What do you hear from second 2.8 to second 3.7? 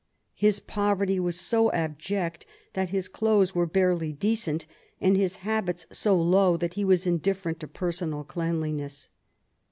his clothes were